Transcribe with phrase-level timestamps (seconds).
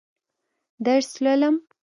[0.85, 1.55] درس لولم.